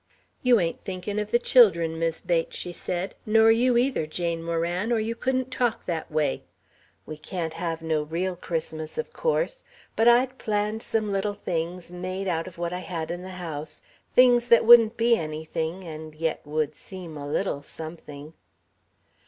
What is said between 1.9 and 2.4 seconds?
Mis'